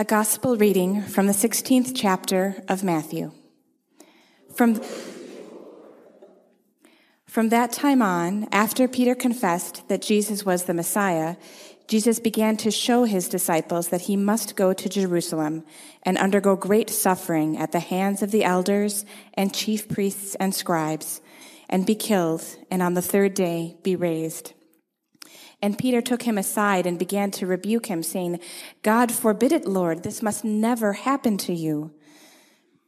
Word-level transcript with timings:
A 0.00 0.04
Gospel 0.04 0.56
reading 0.56 1.02
from 1.02 1.26
the 1.26 1.34
16th 1.34 1.92
chapter 1.94 2.64
of 2.68 2.82
Matthew. 2.82 3.32
From, 4.54 4.80
from 7.26 7.50
that 7.50 7.70
time 7.70 8.00
on, 8.00 8.48
after 8.50 8.88
Peter 8.88 9.14
confessed 9.14 9.86
that 9.90 10.00
Jesus 10.00 10.42
was 10.42 10.64
the 10.64 10.72
Messiah, 10.72 11.36
Jesus 11.86 12.18
began 12.18 12.56
to 12.56 12.70
show 12.70 13.04
his 13.04 13.28
disciples 13.28 13.88
that 13.88 14.00
he 14.00 14.16
must 14.16 14.56
go 14.56 14.72
to 14.72 14.88
Jerusalem 14.88 15.64
and 16.02 16.16
undergo 16.16 16.56
great 16.56 16.88
suffering 16.88 17.58
at 17.58 17.72
the 17.72 17.80
hands 17.80 18.22
of 18.22 18.30
the 18.30 18.42
elders 18.42 19.04
and 19.34 19.52
chief 19.52 19.86
priests 19.86 20.34
and 20.36 20.54
scribes, 20.54 21.20
and 21.68 21.84
be 21.84 21.94
killed, 21.94 22.42
and 22.70 22.80
on 22.80 22.94
the 22.94 23.02
third 23.02 23.34
day 23.34 23.76
be 23.82 23.96
raised. 23.96 24.54
And 25.62 25.78
Peter 25.78 26.00
took 26.00 26.22
him 26.22 26.38
aside 26.38 26.86
and 26.86 26.98
began 26.98 27.30
to 27.32 27.46
rebuke 27.46 27.86
him, 27.86 28.02
saying, 28.02 28.40
God 28.82 29.12
forbid 29.12 29.52
it, 29.52 29.66
Lord, 29.66 30.02
this 30.02 30.22
must 30.22 30.44
never 30.44 30.94
happen 30.94 31.36
to 31.38 31.52
you. 31.52 31.92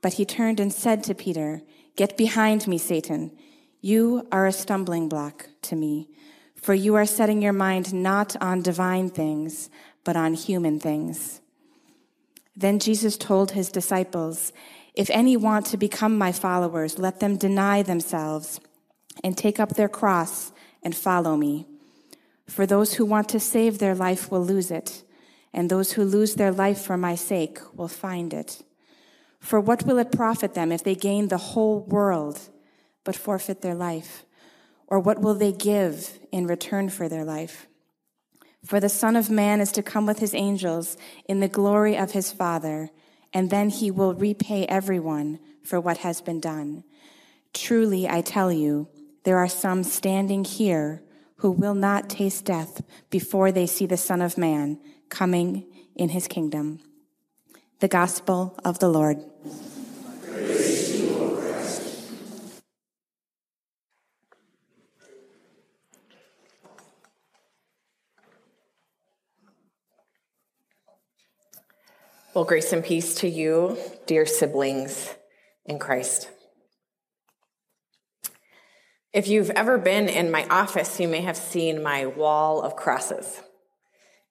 But 0.00 0.14
he 0.14 0.24
turned 0.24 0.58
and 0.58 0.72
said 0.72 1.04
to 1.04 1.14
Peter, 1.14 1.62
Get 1.96 2.16
behind 2.16 2.66
me, 2.66 2.78
Satan. 2.78 3.32
You 3.80 4.26
are 4.32 4.46
a 4.46 4.52
stumbling 4.52 5.08
block 5.08 5.48
to 5.62 5.76
me, 5.76 6.08
for 6.54 6.72
you 6.72 6.94
are 6.94 7.04
setting 7.04 7.42
your 7.42 7.52
mind 7.52 7.92
not 7.92 8.36
on 8.40 8.62
divine 8.62 9.10
things, 9.10 9.68
but 10.04 10.16
on 10.16 10.34
human 10.34 10.80
things. 10.80 11.40
Then 12.56 12.78
Jesus 12.78 13.16
told 13.16 13.52
his 13.52 13.70
disciples, 13.70 14.52
If 14.94 15.10
any 15.10 15.36
want 15.36 15.66
to 15.66 15.76
become 15.76 16.16
my 16.16 16.32
followers, 16.32 16.98
let 16.98 17.20
them 17.20 17.36
deny 17.36 17.82
themselves 17.82 18.60
and 19.22 19.36
take 19.36 19.60
up 19.60 19.70
their 19.70 19.88
cross 19.88 20.52
and 20.82 20.94
follow 20.94 21.36
me. 21.36 21.66
For 22.46 22.66
those 22.66 22.94
who 22.94 23.04
want 23.04 23.28
to 23.30 23.40
save 23.40 23.78
their 23.78 23.94
life 23.94 24.30
will 24.30 24.44
lose 24.44 24.70
it, 24.70 25.02
and 25.52 25.70
those 25.70 25.92
who 25.92 26.04
lose 26.04 26.34
their 26.34 26.52
life 26.52 26.80
for 26.80 26.96
my 26.96 27.14
sake 27.14 27.58
will 27.74 27.88
find 27.88 28.32
it. 28.34 28.62
For 29.38 29.60
what 29.60 29.84
will 29.84 29.98
it 29.98 30.12
profit 30.12 30.54
them 30.54 30.70
if 30.70 30.84
they 30.84 30.94
gain 30.94 31.28
the 31.28 31.38
whole 31.38 31.80
world 31.80 32.40
but 33.04 33.16
forfeit 33.16 33.62
their 33.62 33.74
life? 33.74 34.24
Or 34.86 35.00
what 35.00 35.20
will 35.20 35.34
they 35.34 35.52
give 35.52 36.18
in 36.30 36.46
return 36.46 36.90
for 36.90 37.08
their 37.08 37.24
life? 37.24 37.66
For 38.64 38.78
the 38.78 38.88
Son 38.88 39.16
of 39.16 39.30
Man 39.30 39.60
is 39.60 39.72
to 39.72 39.82
come 39.82 40.06
with 40.06 40.20
his 40.20 40.34
angels 40.34 40.96
in 41.24 41.40
the 41.40 41.48
glory 41.48 41.96
of 41.96 42.12
his 42.12 42.30
Father, 42.30 42.90
and 43.32 43.50
then 43.50 43.70
he 43.70 43.90
will 43.90 44.14
repay 44.14 44.66
everyone 44.66 45.40
for 45.64 45.80
what 45.80 45.98
has 45.98 46.20
been 46.20 46.38
done. 46.38 46.84
Truly, 47.52 48.08
I 48.08 48.20
tell 48.20 48.52
you, 48.52 48.88
there 49.24 49.38
are 49.38 49.48
some 49.48 49.82
standing 49.82 50.44
here 50.44 51.02
who 51.42 51.50
will 51.50 51.74
not 51.74 52.08
taste 52.08 52.44
death 52.44 52.82
before 53.10 53.50
they 53.50 53.66
see 53.66 53.84
the 53.84 53.96
Son 53.96 54.22
of 54.22 54.38
Man 54.38 54.78
coming 55.08 55.66
in 55.96 56.10
his 56.10 56.28
kingdom. 56.28 56.78
The 57.80 57.88
Gospel 57.88 58.56
of 58.64 58.78
the 58.78 58.88
Lord. 58.88 59.18
Well, 72.34 72.44
grace 72.44 72.72
and 72.72 72.84
peace 72.84 73.16
to 73.16 73.28
you, 73.28 73.76
dear 74.06 74.26
siblings 74.26 75.12
in 75.66 75.80
Christ. 75.80 76.28
If 79.12 79.28
you've 79.28 79.50
ever 79.50 79.76
been 79.76 80.08
in 80.08 80.30
my 80.30 80.46
office, 80.48 80.98
you 80.98 81.06
may 81.06 81.20
have 81.20 81.36
seen 81.36 81.82
my 81.82 82.06
wall 82.06 82.62
of 82.62 82.76
crosses. 82.76 83.42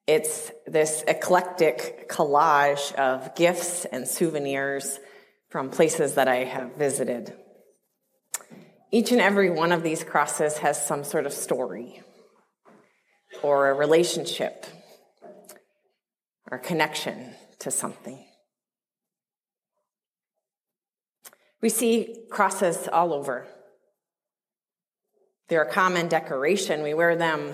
It's 0.07 0.51
this 0.65 1.03
eclectic 1.07 2.09
collage 2.09 2.91
of 2.95 3.35
gifts 3.35 3.85
and 3.85 4.07
souvenirs 4.07 4.99
from 5.49 5.69
places 5.69 6.15
that 6.15 6.27
I 6.27 6.45
have 6.45 6.77
visited. 6.77 7.31
Each 8.89 9.11
and 9.11 9.21
every 9.21 9.51
one 9.51 9.71
of 9.71 9.83
these 9.83 10.03
crosses 10.03 10.57
has 10.57 10.83
some 10.83 11.03
sort 11.03 11.27
of 11.27 11.33
story 11.33 12.01
or 13.43 13.69
a 13.69 13.75
relationship 13.75 14.65
or 16.49 16.57
connection 16.57 17.35
to 17.59 17.69
something. 17.69 18.25
We 21.61 21.69
see 21.69 22.25
crosses 22.31 22.87
all 22.91 23.13
over. 23.13 23.47
They're 25.51 25.63
a 25.63 25.69
common 25.69 26.07
decoration. 26.07 26.81
We 26.81 26.93
wear 26.93 27.17
them 27.17 27.51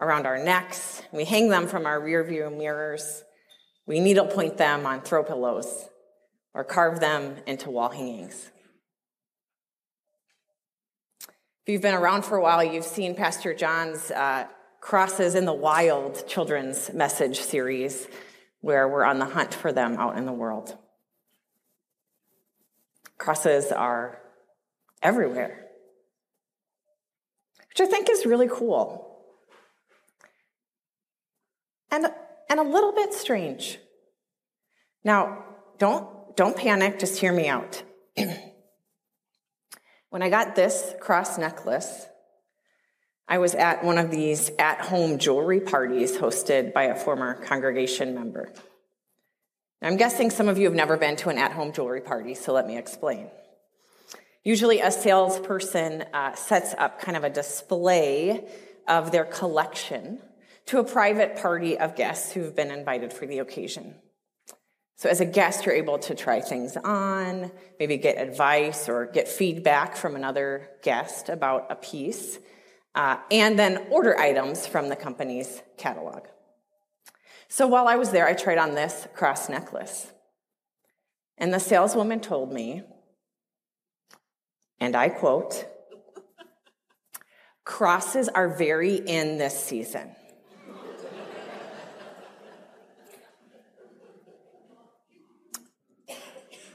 around 0.00 0.24
our 0.24 0.42
necks. 0.42 1.02
We 1.12 1.26
hang 1.26 1.50
them 1.50 1.66
from 1.66 1.84
our 1.84 2.00
rear 2.00 2.24
view 2.24 2.48
mirrors. 2.48 3.24
We 3.84 4.00
needlepoint 4.00 4.56
them 4.56 4.86
on 4.86 5.02
throw 5.02 5.22
pillows 5.22 5.90
or 6.54 6.64
carve 6.64 6.98
them 6.98 7.36
into 7.46 7.68
wall 7.68 7.90
hangings. 7.90 8.50
If 11.66 11.74
you've 11.74 11.82
been 11.82 11.92
around 11.92 12.24
for 12.24 12.38
a 12.38 12.42
while, 12.42 12.64
you've 12.64 12.86
seen 12.86 13.14
Pastor 13.14 13.52
John's 13.52 14.10
uh, 14.10 14.46
Crosses 14.80 15.34
in 15.34 15.44
the 15.44 15.52
Wild 15.52 16.26
children's 16.26 16.90
message 16.94 17.38
series, 17.38 18.08
where 18.62 18.88
we're 18.88 19.04
on 19.04 19.18
the 19.18 19.26
hunt 19.26 19.52
for 19.52 19.74
them 19.74 19.98
out 19.98 20.16
in 20.16 20.24
the 20.24 20.32
world. 20.32 20.74
Crosses 23.18 23.72
are 23.72 24.22
everywhere, 25.02 25.65
which 27.76 27.86
I 27.86 27.90
think 27.90 28.08
is 28.08 28.24
really 28.24 28.48
cool. 28.48 29.06
And, 31.90 32.06
and 32.48 32.58
a 32.58 32.62
little 32.62 32.92
bit 32.92 33.12
strange. 33.12 33.78
Now, 35.04 35.44
don't, 35.78 36.34
don't 36.36 36.56
panic, 36.56 36.98
just 36.98 37.20
hear 37.20 37.34
me 37.34 37.48
out. 37.48 37.82
when 40.08 40.22
I 40.22 40.30
got 40.30 40.56
this 40.56 40.94
cross 41.00 41.36
necklace, 41.36 42.06
I 43.28 43.38
was 43.38 43.54
at 43.54 43.84
one 43.84 43.98
of 43.98 44.10
these 44.10 44.50
at 44.58 44.80
home 44.80 45.18
jewelry 45.18 45.60
parties 45.60 46.16
hosted 46.16 46.72
by 46.72 46.84
a 46.84 46.96
former 46.96 47.34
congregation 47.44 48.14
member. 48.14 48.54
Now, 49.82 49.88
I'm 49.88 49.98
guessing 49.98 50.30
some 50.30 50.48
of 50.48 50.56
you 50.56 50.64
have 50.64 50.74
never 50.74 50.96
been 50.96 51.16
to 51.16 51.28
an 51.28 51.36
at 51.36 51.52
home 51.52 51.72
jewelry 51.72 52.00
party, 52.00 52.34
so 52.34 52.54
let 52.54 52.66
me 52.66 52.78
explain. 52.78 53.28
Usually, 54.46 54.78
a 54.78 54.92
salesperson 54.92 56.04
uh, 56.14 56.36
sets 56.36 56.72
up 56.78 57.00
kind 57.00 57.16
of 57.16 57.24
a 57.24 57.30
display 57.30 58.46
of 58.86 59.10
their 59.10 59.24
collection 59.24 60.20
to 60.66 60.78
a 60.78 60.84
private 60.84 61.36
party 61.36 61.76
of 61.76 61.96
guests 61.96 62.32
who've 62.32 62.54
been 62.54 62.70
invited 62.70 63.12
for 63.12 63.26
the 63.26 63.40
occasion. 63.40 63.96
So, 64.94 65.08
as 65.08 65.20
a 65.20 65.24
guest, 65.24 65.66
you're 65.66 65.74
able 65.74 65.98
to 65.98 66.14
try 66.14 66.40
things 66.40 66.76
on, 66.76 67.50
maybe 67.80 67.96
get 67.96 68.18
advice 68.18 68.88
or 68.88 69.06
get 69.06 69.26
feedback 69.26 69.96
from 69.96 70.14
another 70.14 70.70
guest 70.80 71.28
about 71.28 71.66
a 71.70 71.74
piece 71.74 72.38
uh, 72.94 73.16
and 73.32 73.58
then 73.58 73.88
order 73.90 74.16
items 74.16 74.64
from 74.64 74.88
the 74.90 74.96
company's 74.96 75.60
catalog. 75.76 76.22
So 77.48 77.66
while 77.66 77.88
I 77.88 77.96
was 77.96 78.12
there, 78.12 78.28
I 78.28 78.34
tried 78.34 78.58
on 78.58 78.76
this 78.76 79.08
cross 79.12 79.48
necklace. 79.48 80.12
And 81.36 81.52
the 81.52 81.60
saleswoman 81.60 82.20
told 82.20 82.52
me, 82.52 82.84
and 84.80 84.94
I 84.94 85.08
quote, 85.08 85.66
crosses 87.64 88.28
are 88.28 88.48
very 88.48 88.96
in 88.96 89.38
this 89.38 89.58
season. 89.58 90.14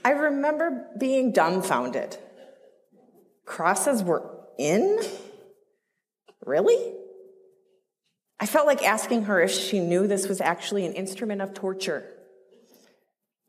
I 0.03 0.11
remember 0.11 0.87
being 0.97 1.31
dumbfounded. 1.31 2.17
Crosses 3.45 4.03
were 4.03 4.35
in? 4.57 4.99
Really? 6.43 6.95
I 8.39 8.47
felt 8.47 8.65
like 8.65 8.83
asking 8.83 9.25
her 9.25 9.39
if 9.39 9.51
she 9.51 9.79
knew 9.79 10.07
this 10.07 10.27
was 10.27 10.41
actually 10.41 10.87
an 10.87 10.93
instrument 10.93 11.41
of 11.41 11.53
torture, 11.53 12.03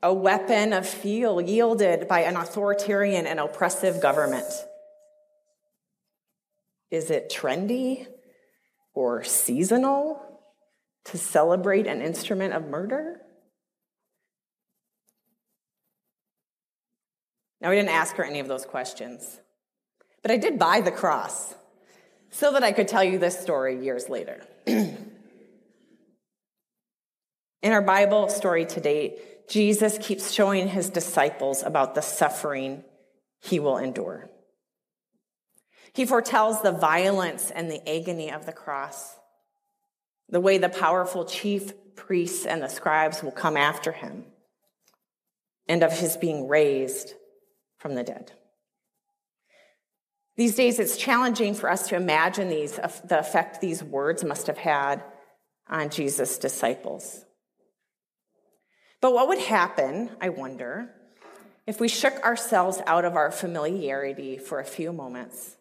a 0.03 0.13
weapon 0.13 0.73
of 0.73 0.87
feel 0.87 1.41
yielded 1.41 2.07
by 2.07 2.19
an 2.19 2.35
authoritarian 2.35 3.25
and 3.25 3.39
oppressive 3.39 4.01
government. 4.01 4.45
Is 6.91 7.09
it 7.09 7.33
trendy 7.33 8.05
or 8.93 9.23
seasonal 9.23 10.15
to 10.15 10.33
to 11.05 11.17
celebrate 11.17 11.87
an 11.87 12.01
instrument 12.01 12.53
of 12.53 12.67
murder? 12.67 13.19
Now, 17.61 17.69
we 17.69 17.75
didn't 17.75 17.89
ask 17.89 18.15
her 18.15 18.23
any 18.23 18.39
of 18.39 18.47
those 18.47 18.65
questions, 18.65 19.39
but 20.21 20.31
I 20.31 20.37
did 20.37 20.59
buy 20.59 20.81
the 20.81 20.91
cross 20.91 21.55
so 22.29 22.51
that 22.53 22.63
I 22.63 22.71
could 22.71 22.87
tell 22.87 23.03
you 23.03 23.19
this 23.19 23.39
story 23.39 23.83
years 23.83 24.09
later. 24.09 24.45
In 27.63 27.71
our 27.71 27.81
Bible 27.81 28.27
story 28.27 28.65
today, 28.65 29.17
Jesus 29.47 29.97
keeps 29.97 30.31
showing 30.31 30.67
his 30.67 30.89
disciples 30.89 31.63
about 31.63 31.95
the 31.95 32.01
suffering 32.01 32.83
he 33.39 33.61
will 33.61 33.77
endure. 33.77 34.29
He 35.93 36.05
foretells 36.05 36.61
the 36.61 36.73
violence 36.73 37.51
and 37.51 37.71
the 37.71 37.89
agony 37.89 38.29
of 38.29 38.45
the 38.45 38.51
cross, 38.51 39.15
the 40.27 40.41
way 40.41 40.57
the 40.57 40.67
powerful 40.67 41.23
chief 41.23 41.71
priests 41.95 42.45
and 42.45 42.61
the 42.61 42.67
scribes 42.67 43.23
will 43.23 43.31
come 43.31 43.55
after 43.55 43.93
him, 43.93 44.25
and 45.65 45.83
of 45.83 45.97
his 45.97 46.17
being 46.17 46.49
raised 46.49 47.13
from 47.77 47.95
the 47.95 48.03
dead. 48.03 48.33
These 50.35 50.55
days, 50.55 50.79
it's 50.79 50.97
challenging 50.97 51.53
for 51.53 51.69
us 51.69 51.87
to 51.89 51.95
imagine 51.95 52.49
these, 52.49 52.73
the 52.73 53.19
effect 53.19 53.61
these 53.61 53.81
words 53.81 54.21
must 54.25 54.47
have 54.47 54.57
had 54.57 55.01
on 55.69 55.89
Jesus' 55.89 56.37
disciples. 56.37 57.23
But 59.03 59.11
what 59.11 59.27
would 59.27 59.39
happen, 59.39 60.11
I 60.21 60.29
wonder, 60.29 60.89
if 61.67 61.81
we 61.81 61.89
shook 61.89 62.23
ourselves 62.23 62.79
out 62.87 63.03
of 63.03 63.17
our 63.17 63.31
familiarity 63.31 64.37
for 64.37 64.61
a 64.61 64.63
few 64.63 64.93
moments 64.93 65.57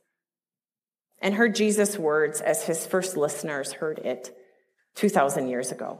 and 1.21 1.35
heard 1.35 1.56
Jesus' 1.56 1.99
words 1.99 2.41
as 2.41 2.62
his 2.62 2.87
first 2.87 3.17
listeners 3.17 3.73
heard 3.73 3.99
it 3.99 4.31
2,000 4.94 5.49
years 5.49 5.73
ago? 5.73 5.99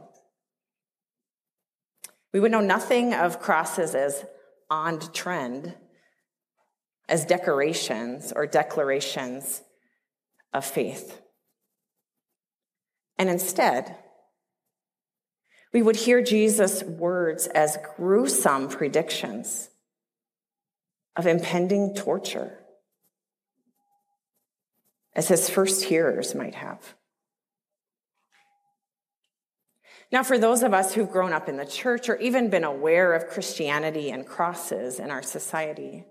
We 2.31 2.39
would 2.39 2.49
know 2.49 2.61
nothing 2.61 3.13
of 3.13 3.41
crosses 3.41 3.93
as 3.93 4.23
on 4.69 5.01
trend 5.11 5.75
as 7.09 7.25
decorations 7.25 8.31
or 8.33 8.47
declarations 8.47 9.63
of 10.53 10.63
faith. 10.63 11.19
And 13.17 13.29
instead, 13.29 13.97
we 15.73 15.81
would 15.81 15.95
hear 15.95 16.21
Jesus' 16.21 16.83
words 16.83 17.47
as 17.47 17.79
gruesome 17.95 18.69
predictions 18.69 19.69
of 21.15 21.25
impending 21.25 21.95
torture, 21.95 22.59
as 25.15 25.27
his 25.27 25.49
first 25.49 25.83
hearers 25.83 26.35
might 26.35 26.55
have. 26.55 26.95
Now, 30.11 30.21
for 30.21 30.37
those 30.37 30.61
of 30.61 30.75
us 30.75 30.93
who've 30.93 31.09
grown 31.09 31.33
up 31.33 31.49
in 31.49 31.57
the 31.57 31.65
church 31.65 32.07
or 32.07 32.17
even 32.17 32.51
been 32.51 32.63
aware 32.63 33.13
of 33.13 33.29
Christianity 33.29 34.11
and 34.11 34.27
crosses 34.27 34.99
in 34.99 35.09
our 35.09 35.23
society, 35.23 36.05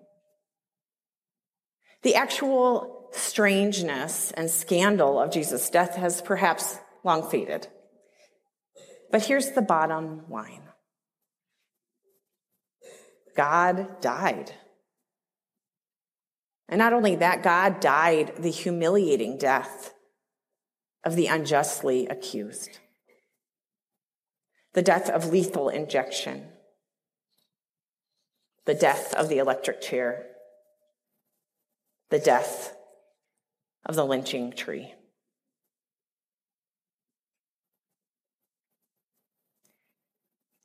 the 2.03 2.17
actual 2.17 3.11
strangeness 3.13 4.33
and 4.33 4.51
scandal 4.51 5.21
of 5.21 5.31
Jesus' 5.31 5.71
death 5.71 5.95
has 5.95 6.21
perhaps 6.21 6.79
long 7.05 7.31
faded. 7.31 7.69
But 9.13 9.27
here's 9.27 9.53
the 9.53 9.63
bottom 9.63 10.25
line 10.29 10.63
God 13.37 14.01
died. 14.01 14.53
And 16.69 16.79
not 16.79 16.93
only 16.93 17.15
that, 17.17 17.43
God 17.43 17.81
died 17.81 18.35
the 18.39 18.51
humiliating 18.51 19.39
death 19.39 19.95
of 21.05 21.15
the 21.15 21.27
unjustly 21.27 22.07
accused, 22.09 22.81
the 24.73 24.83
death 24.83 25.09
of 25.09 25.31
lethal 25.31 25.69
injection, 25.69 26.49
the 28.65 28.75
death 28.75 29.15
of 29.15 29.29
the 29.29 29.39
electric 29.39 29.81
chair 29.81 30.27
the 32.13 32.19
death 32.19 32.77
of 33.87 33.97
the 33.97 34.05
lynching 34.05 34.53
tree. 34.53 34.93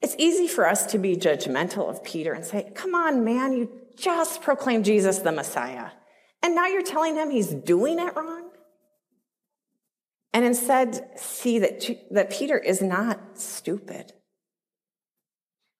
It's 0.07 0.15
easy 0.17 0.47
for 0.47 0.65
us 0.65 0.85
to 0.85 0.97
be 0.97 1.17
judgmental 1.17 1.89
of 1.89 2.01
Peter 2.01 2.31
and 2.31 2.45
say, 2.45 2.71
Come 2.73 2.95
on, 2.95 3.25
man, 3.25 3.51
you 3.51 3.69
just 3.97 4.41
proclaimed 4.41 4.85
Jesus 4.85 5.19
the 5.19 5.33
Messiah. 5.33 5.89
And 6.41 6.55
now 6.55 6.65
you're 6.65 6.81
telling 6.81 7.17
him 7.17 7.29
he's 7.29 7.53
doing 7.53 7.99
it 7.99 8.15
wrong? 8.15 8.49
And 10.31 10.45
instead, 10.45 11.19
see 11.19 11.59
that, 11.59 11.85
that 12.11 12.29
Peter 12.29 12.57
is 12.57 12.81
not 12.81 13.37
stupid. 13.37 14.13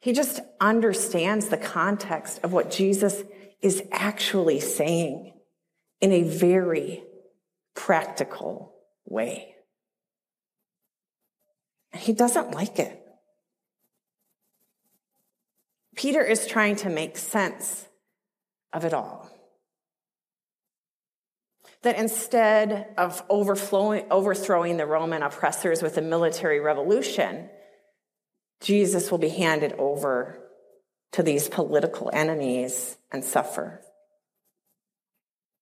He 0.02 0.12
just 0.12 0.42
understands 0.60 1.48
the 1.48 1.56
context 1.56 2.42
of 2.44 2.52
what 2.52 2.70
Jesus 2.70 3.24
is 3.62 3.82
actually 3.94 4.60
saying 4.60 5.36
in 6.02 6.12
a 6.12 6.24
very 6.24 7.02
practical 7.76 8.76
way. 9.06 9.56
He 11.94 12.12
doesn't 12.12 12.52
like 12.52 12.78
it. 12.78 13.06
Peter 15.98 16.24
is 16.24 16.46
trying 16.46 16.76
to 16.78 16.90
make 16.90 17.18
sense 17.18 17.88
of 18.72 18.86
it 18.86 18.94
all. 18.94 19.30
That 21.82 21.98
instead 21.98 22.94
of 22.98 23.24
overflowing, 23.30 24.06
overthrowing 24.12 24.78
the 24.78 24.86
Roman 24.86 25.24
oppressors 25.24 25.82
with 25.82 25.98
a 25.98 26.02
military 26.02 26.60
revolution, 26.60 27.50
Jesus 28.62 29.10
will 29.10 29.18
be 29.18 29.30
handed 29.30 29.74
over 29.74 30.40
to 31.14 31.24
these 31.24 31.50
political 31.50 32.12
enemies 32.14 32.98
and 33.12 33.24
suffer. 33.26 33.82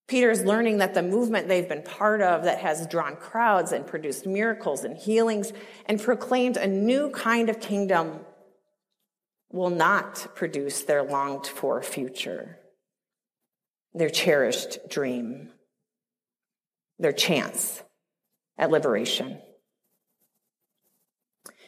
Peter 0.07 0.29
is 0.29 0.43
learning 0.43 0.79
that 0.79 0.93
the 0.93 1.01
movement 1.01 1.47
they've 1.47 1.69
been 1.69 1.81
part 1.81 2.21
of 2.21 2.43
that 2.43 2.59
has 2.59 2.87
drawn 2.87 3.15
crowds 3.15 3.71
and 3.71 3.87
produced 3.87 4.25
miracles 4.25 4.83
and 4.83 4.97
healings 4.97 5.53
and 5.85 6.01
proclaimed 6.01 6.57
a 6.57 6.67
new 6.67 7.09
kind 7.11 7.49
of 7.49 7.59
kingdom 7.59 8.19
will 9.55 9.69
not 9.69 10.27
produce 10.35 10.83
their 10.83 11.01
longed 11.01 11.47
for 11.47 11.81
future, 11.81 12.59
their 13.93 14.09
cherished 14.09 14.77
dream, 14.89 15.49
their 16.99 17.13
chance 17.13 17.81
at 18.57 18.69
liberation. 18.69 19.39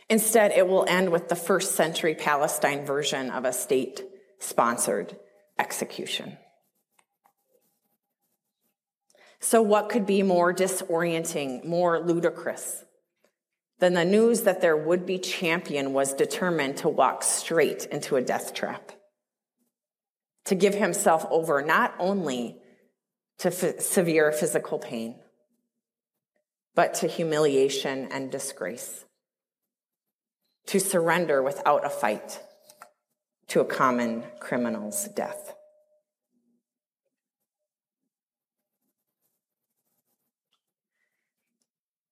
Instead, 0.09 0.51
it 0.51 0.67
will 0.67 0.85
end 0.85 1.13
with 1.13 1.29
the 1.29 1.35
first 1.35 1.75
century 1.75 2.13
Palestine 2.13 2.85
version 2.85 3.31
of 3.31 3.45
a 3.45 3.53
state 3.53 4.03
sponsored 4.37 5.15
execution. 5.57 6.37
So, 9.39 9.61
what 9.61 9.87
could 9.87 10.05
be 10.05 10.23
more 10.23 10.53
disorienting, 10.53 11.63
more 11.63 12.05
ludicrous 12.05 12.83
than 13.79 13.93
the 13.93 14.05
news 14.05 14.41
that 14.41 14.61
their 14.61 14.75
would 14.75 15.05
be 15.05 15.19
champion 15.19 15.93
was 15.93 16.13
determined 16.13 16.77
to 16.77 16.89
walk 16.89 17.23
straight 17.23 17.85
into 17.85 18.15
a 18.15 18.21
death 18.21 18.53
trap? 18.53 18.91
To 20.45 20.55
give 20.55 20.73
himself 20.73 21.25
over 21.29 21.61
not 21.61 21.93
only 21.99 22.57
to 23.39 23.49
f- 23.49 23.81
severe 23.81 24.31
physical 24.31 24.79
pain, 24.79 25.19
but 26.73 26.93
to 26.95 27.07
humiliation 27.07 28.07
and 28.11 28.31
disgrace. 28.31 29.05
To 30.67 30.79
surrender 30.79 31.43
without 31.43 31.85
a 31.85 31.89
fight 31.89 32.41
to 33.47 33.61
a 33.61 33.65
common 33.65 34.23
criminal's 34.39 35.05
death. 35.09 35.55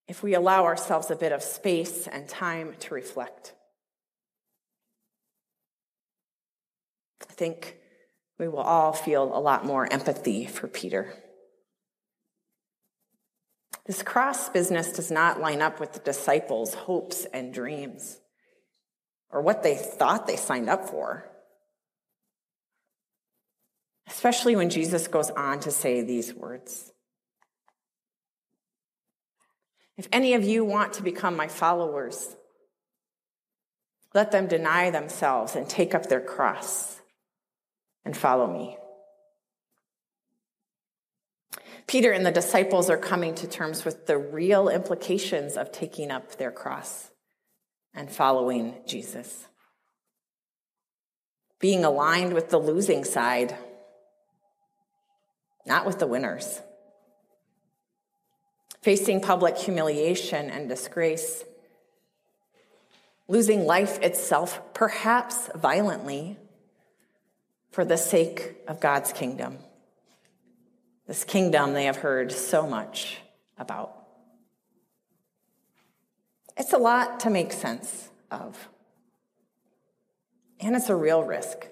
If 0.08 0.22
we 0.22 0.34
allow 0.34 0.64
ourselves 0.64 1.10
a 1.10 1.16
bit 1.16 1.32
of 1.32 1.42
space 1.42 2.06
and 2.06 2.28
time 2.28 2.74
to 2.80 2.94
reflect. 2.94 3.54
I 7.28 7.32
think 7.32 7.76
we 8.38 8.48
will 8.48 8.58
all 8.58 8.92
feel 8.92 9.24
a 9.24 9.40
lot 9.40 9.64
more 9.64 9.90
empathy 9.92 10.46
for 10.46 10.68
Peter. 10.68 11.14
This 13.86 14.02
cross 14.02 14.48
business 14.48 14.92
does 14.92 15.10
not 15.10 15.40
line 15.40 15.62
up 15.62 15.78
with 15.80 15.92
the 15.92 16.00
disciples' 16.00 16.74
hopes 16.74 17.24
and 17.32 17.54
dreams 17.54 18.18
or 19.30 19.40
what 19.42 19.62
they 19.62 19.76
thought 19.76 20.26
they 20.26 20.36
signed 20.36 20.68
up 20.68 20.88
for. 20.88 21.30
Especially 24.08 24.56
when 24.56 24.70
Jesus 24.70 25.08
goes 25.08 25.30
on 25.30 25.60
to 25.60 25.70
say 25.70 26.02
these 26.02 26.32
words 26.32 26.92
If 29.96 30.08
any 30.12 30.34
of 30.34 30.44
you 30.44 30.64
want 30.64 30.94
to 30.94 31.02
become 31.02 31.36
my 31.36 31.48
followers, 31.48 32.36
let 34.14 34.30
them 34.30 34.46
deny 34.46 34.90
themselves 34.90 35.56
and 35.56 35.68
take 35.68 35.94
up 35.94 36.06
their 36.06 36.20
cross 36.20 37.00
and 38.04 38.16
follow 38.16 38.46
me. 38.46 38.76
Peter 41.86 42.10
and 42.10 42.26
the 42.26 42.32
disciples 42.32 42.90
are 42.90 42.96
coming 42.96 43.34
to 43.36 43.46
terms 43.46 43.84
with 43.84 44.06
the 44.06 44.18
real 44.18 44.68
implications 44.68 45.56
of 45.56 45.70
taking 45.70 46.10
up 46.10 46.36
their 46.36 46.50
cross 46.50 47.10
and 47.94 48.10
following 48.10 48.74
Jesus. 48.86 49.46
Being 51.60 51.84
aligned 51.84 52.34
with 52.34 52.50
the 52.50 52.58
losing 52.58 53.04
side, 53.04 53.56
not 55.64 55.86
with 55.86 55.98
the 55.98 56.06
winners. 56.06 56.60
Facing 58.86 59.20
public 59.20 59.58
humiliation 59.58 60.48
and 60.48 60.68
disgrace. 60.68 61.42
Losing 63.26 63.64
life 63.64 64.00
itself, 64.00 64.60
perhaps 64.74 65.50
violently, 65.56 66.36
for 67.72 67.84
the 67.84 67.96
sake 67.96 68.54
of 68.68 68.78
God's 68.78 69.12
kingdom. 69.12 69.58
This 71.08 71.24
kingdom 71.24 71.72
they 71.72 71.86
have 71.86 71.96
heard 71.96 72.30
so 72.30 72.64
much 72.64 73.18
about. 73.58 73.92
It's 76.56 76.72
a 76.72 76.78
lot 76.78 77.18
to 77.20 77.28
make 77.28 77.52
sense 77.52 78.08
of. 78.30 78.68
And 80.60 80.76
it's 80.76 80.90
a 80.90 80.94
real 80.94 81.24
risk. 81.24 81.66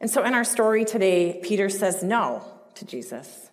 And 0.00 0.10
so 0.10 0.24
in 0.24 0.32
our 0.32 0.44
story 0.44 0.86
today, 0.86 1.38
Peter 1.42 1.68
says 1.68 2.02
no 2.02 2.42
to 2.76 2.86
Jesus. 2.86 3.50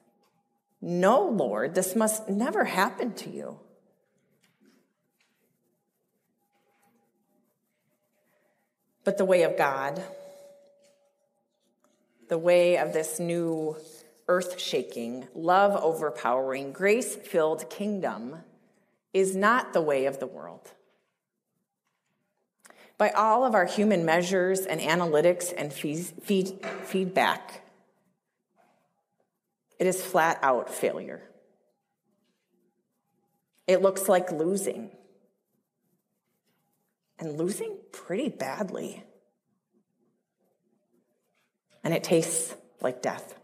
No, 0.81 1.24
Lord, 1.24 1.75
this 1.75 1.95
must 1.95 2.29
never 2.29 2.63
happen 2.63 3.13
to 3.15 3.29
you. 3.29 3.59
But 9.03 9.17
the 9.17 9.25
way 9.25 9.43
of 9.43 9.57
God, 9.57 10.01
the 12.27 12.38
way 12.38 12.77
of 12.77 12.93
this 12.93 13.19
new 13.19 13.75
earth 14.27 14.59
shaking, 14.59 15.27
love 15.33 15.75
overpowering, 15.75 16.71
grace 16.71 17.15
filled 17.15 17.69
kingdom 17.69 18.38
is 19.13 19.36
not 19.36 19.74
the 19.74 19.81
way 19.81 20.05
of 20.05 20.19
the 20.19 20.27
world. 20.27 20.71
By 22.98 23.09
all 23.09 23.43
of 23.45 23.55
our 23.55 23.65
human 23.65 24.05
measures 24.05 24.62
and 24.62 24.79
analytics 24.79 25.53
and 25.57 25.74
feed, 25.74 26.59
feedback, 26.83 27.63
it 29.79 29.88
is 29.88 30.03
flat 30.03 30.38
out 30.43 30.69
failure. 30.69 31.24
It 33.65 33.81
looks 33.81 34.09
like 34.09 34.31
losing, 34.31 34.91
and 37.17 37.38
losing 37.38 37.77
pretty 37.91 38.29
badly. 38.29 39.03
And 41.83 41.93
it 41.93 42.03
tastes 42.03 42.55
like 42.81 43.01
death. 43.01 43.36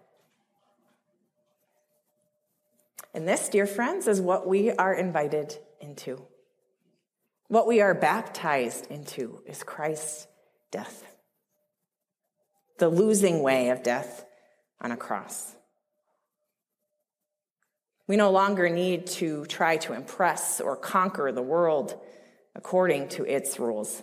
And 3.13 3.27
this, 3.27 3.47
dear 3.47 3.65
friends, 3.65 4.07
is 4.07 4.19
what 4.19 4.45
we 4.45 4.71
are 4.71 4.93
invited 4.93 5.57
into. 5.79 6.21
What 7.47 7.67
we 7.67 7.79
are 7.79 7.93
baptized 7.93 8.87
into 8.91 9.41
is 9.45 9.63
Christ's 9.63 10.27
death, 10.71 11.05
the 12.77 12.89
losing 12.89 13.41
way 13.41 13.69
of 13.69 13.83
death 13.83 14.25
on 14.81 14.91
a 14.91 14.97
cross. 14.97 15.54
We 18.07 18.17
no 18.17 18.31
longer 18.31 18.69
need 18.69 19.07
to 19.07 19.45
try 19.45 19.77
to 19.77 19.93
impress 19.93 20.61
or 20.61 20.75
conquer 20.75 21.31
the 21.31 21.41
world 21.41 21.99
according 22.55 23.09
to 23.09 23.25
its 23.25 23.59
rules. 23.59 24.01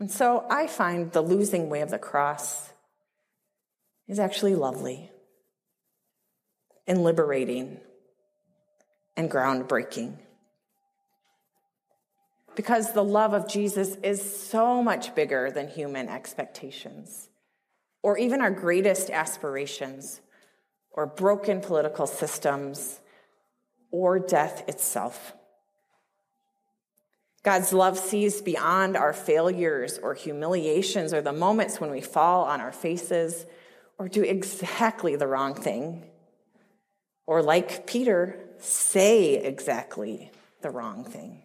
And 0.00 0.10
so 0.10 0.44
I 0.48 0.66
find 0.66 1.10
the 1.12 1.22
losing 1.22 1.68
way 1.68 1.80
of 1.80 1.90
the 1.90 1.98
cross 1.98 2.72
is 4.06 4.18
actually 4.18 4.54
lovely 4.54 5.10
and 6.86 7.02
liberating 7.02 7.78
and 9.16 9.30
groundbreaking. 9.30 10.16
Because 12.54 12.92
the 12.92 13.04
love 13.04 13.34
of 13.34 13.48
Jesus 13.48 13.96
is 14.02 14.48
so 14.48 14.82
much 14.82 15.14
bigger 15.14 15.50
than 15.50 15.68
human 15.68 16.08
expectations, 16.08 17.27
or 18.08 18.16
even 18.16 18.40
our 18.40 18.50
greatest 18.50 19.10
aspirations, 19.10 20.22
or 20.92 21.04
broken 21.04 21.60
political 21.60 22.06
systems, 22.06 23.00
or 23.90 24.18
death 24.18 24.66
itself. 24.66 25.34
God's 27.42 27.74
love 27.74 27.98
sees 27.98 28.40
beyond 28.40 28.96
our 28.96 29.12
failures 29.12 29.98
or 30.02 30.14
humiliations 30.14 31.12
or 31.12 31.20
the 31.20 31.34
moments 31.34 31.82
when 31.82 31.90
we 31.90 32.00
fall 32.00 32.44
on 32.44 32.62
our 32.62 32.72
faces 32.72 33.44
or 33.98 34.08
do 34.08 34.22
exactly 34.22 35.14
the 35.14 35.26
wrong 35.26 35.54
thing. 35.54 36.06
Or, 37.26 37.42
like 37.42 37.86
Peter, 37.86 38.40
say 38.56 39.34
exactly 39.34 40.30
the 40.62 40.70
wrong 40.70 41.04
thing. 41.04 41.42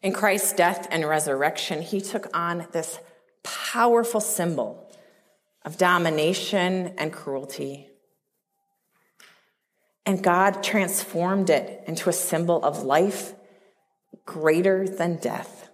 In 0.00 0.12
Christ's 0.12 0.52
death 0.52 0.86
and 0.92 1.04
resurrection, 1.08 1.82
he 1.82 2.00
took 2.00 2.28
on 2.32 2.68
this 2.70 3.00
powerful 3.42 4.20
symbol 4.20 4.90
of 5.64 5.76
domination 5.76 6.94
and 6.96 7.12
cruelty. 7.12 7.88
And 10.06 10.22
God 10.22 10.62
transformed 10.62 11.50
it 11.50 11.84
into 11.86 12.08
a 12.08 12.14
symbol 12.14 12.64
of 12.64 12.82
life 12.82 13.34
greater 14.24 14.88
than 14.88 15.16
death, 15.16 15.68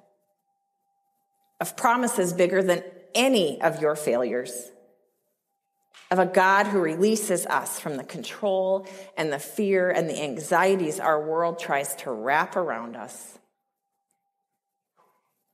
of 1.60 1.76
promises 1.76 2.32
bigger 2.32 2.62
than 2.62 2.82
any 3.14 3.60
of 3.62 3.80
your 3.80 3.94
failures, 3.94 4.70
of 6.10 6.18
a 6.18 6.26
God 6.26 6.66
who 6.66 6.80
releases 6.80 7.46
us 7.46 7.78
from 7.78 7.96
the 7.96 8.04
control 8.04 8.88
and 9.16 9.32
the 9.32 9.38
fear 9.38 9.90
and 9.90 10.10
the 10.10 10.20
anxieties 10.20 10.98
our 10.98 11.24
world 11.24 11.58
tries 11.60 11.94
to 11.96 12.10
wrap 12.10 12.56
around 12.56 12.96
us, 12.96 13.38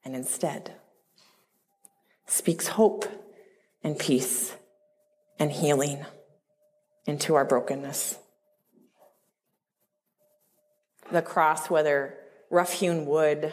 and 0.05 0.17
instead 0.17 0.80
speaks 2.31 2.69
hope 2.69 3.07
and 3.83 3.99
peace 3.99 4.55
and 5.41 5.51
healing 5.51 6.07
into 7.05 7.35
our 7.35 7.45
brokenness. 7.45 8.17
The 11.11 11.23
cross, 11.23 11.69
whether 11.69 12.17
rough 12.49 12.73
hewn 12.73 13.05
wood 13.05 13.53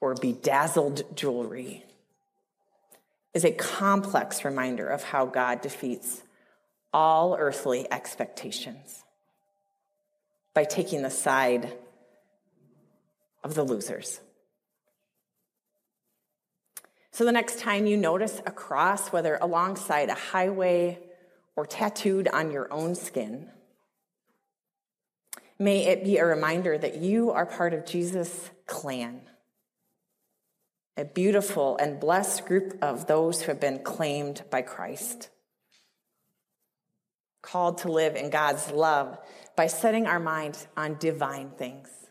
or 0.00 0.14
bedazzled 0.14 1.16
jewelry, 1.16 1.84
is 3.34 3.44
a 3.44 3.50
complex 3.50 4.44
reminder 4.44 4.86
of 4.86 5.02
how 5.02 5.26
God 5.26 5.60
defeats 5.60 6.22
all 6.92 7.34
earthly 7.36 7.90
expectations 7.90 9.02
by 10.54 10.62
taking 10.62 11.02
the 11.02 11.10
side 11.10 11.72
of 13.42 13.54
the 13.54 13.64
losers. 13.64 14.20
So 17.14 17.24
the 17.24 17.30
next 17.30 17.60
time 17.60 17.86
you 17.86 17.96
notice 17.96 18.42
a 18.44 18.50
cross, 18.50 19.12
whether 19.12 19.38
alongside 19.40 20.08
a 20.08 20.14
highway 20.14 20.98
or 21.54 21.64
tattooed 21.64 22.26
on 22.26 22.50
your 22.50 22.66
own 22.72 22.96
skin, 22.96 23.50
may 25.56 25.86
it 25.86 26.02
be 26.02 26.18
a 26.18 26.26
reminder 26.26 26.76
that 26.76 26.96
you 26.96 27.30
are 27.30 27.46
part 27.46 27.72
of 27.72 27.86
Jesus' 27.86 28.50
clan 28.66 29.20
a 30.96 31.04
beautiful 31.04 31.76
and 31.76 32.00
blessed 32.00 32.46
group 32.46 32.76
of 32.82 33.06
those 33.06 33.42
who 33.42 33.52
have 33.52 33.60
been 33.60 33.78
claimed 33.84 34.42
by 34.50 34.62
Christ. 34.62 35.28
Called 37.42 37.78
to 37.78 37.92
live 37.92 38.16
in 38.16 38.30
God's 38.30 38.72
love 38.72 39.18
by 39.54 39.68
setting 39.68 40.06
our 40.06 40.20
minds 40.20 40.66
on 40.76 40.96
divine 40.98 41.50
things 41.50 42.03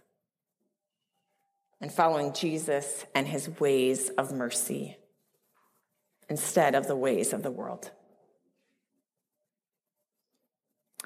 and 1.84 1.92
following 1.92 2.32
Jesus 2.32 3.06
and 3.14 3.28
his 3.28 3.60
ways 3.60 4.08
of 4.18 4.32
mercy 4.32 4.96
instead 6.30 6.76
of 6.76 6.88
the 6.88 6.96
ways 6.96 7.34
of 7.34 7.44
the 7.44 7.52
world. 7.52 7.92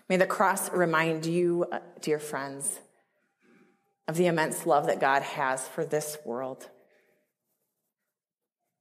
May 0.07 0.17
the 0.17 0.27
cross 0.27 0.71
remind 0.71 1.25
you, 1.25 1.65
uh, 1.71 1.79
dear 2.01 2.19
friends, 2.19 2.79
of 4.07 4.17
the 4.17 4.27
immense 4.27 4.67
love 4.67 4.85
that 4.85 4.99
God 4.99 5.23
has 5.23 5.67
for 5.67 5.83
this 5.83 6.15
world 6.23 6.69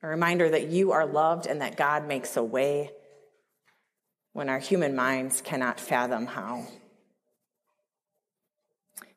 a 0.02 0.06
reminder 0.06 0.50
that 0.50 0.68
you 0.68 0.92
are 0.92 1.06
loved 1.06 1.46
and 1.46 1.62
that 1.62 1.78
God 1.78 2.06
makes 2.06 2.36
a 2.36 2.44
way 2.44 2.90
when 4.34 4.50
our 4.50 4.58
human 4.58 4.94
minds 4.94 5.40
cannot 5.40 5.80
fathom 5.80 6.26
how. 6.26 6.66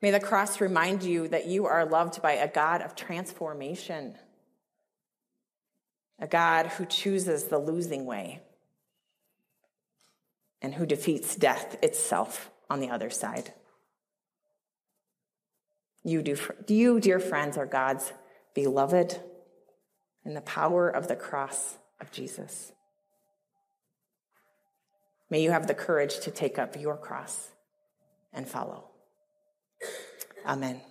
May 0.01 0.11
the 0.11 0.19
cross 0.19 0.61
remind 0.61 1.03
you 1.03 1.27
that 1.27 1.47
you 1.47 1.65
are 1.65 1.85
loved 1.85 2.21
by 2.21 2.33
a 2.33 2.47
God 2.47 2.81
of 2.81 2.95
transformation, 2.95 4.15
a 6.19 6.27
God 6.27 6.67
who 6.67 6.85
chooses 6.85 7.45
the 7.45 7.59
losing 7.59 8.05
way 8.05 8.41
and 10.61 10.73
who 10.73 10.85
defeats 10.85 11.35
death 11.35 11.77
itself 11.83 12.49
on 12.69 12.79
the 12.79 12.89
other 12.89 13.09
side. 13.09 13.53
You, 16.03 16.21
do, 16.21 16.37
you 16.67 16.99
dear 16.99 17.19
friends, 17.19 17.57
are 17.57 17.65
God's 17.65 18.13
beloved 18.53 19.19
in 20.25 20.33
the 20.33 20.41
power 20.41 20.89
of 20.89 21.07
the 21.07 21.15
cross 21.15 21.77
of 21.99 22.11
Jesus. 22.11 22.71
May 25.29 25.41
you 25.41 25.51
have 25.51 25.67
the 25.67 25.73
courage 25.73 26.19
to 26.21 26.31
take 26.31 26.57
up 26.57 26.79
your 26.79 26.97
cross 26.97 27.49
and 28.33 28.47
follow. 28.47 28.88
Amen. 30.45 30.81